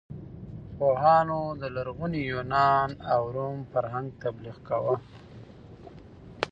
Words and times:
پوهانو 0.77 1.41
د 1.61 1.63
لرغوني 1.75 2.21
یونان 2.31 2.89
او 3.13 3.21
روم 3.35 3.57
فرهنګ 3.71 4.07
تبلیغ 4.23 4.57
کاوه. 4.67 4.95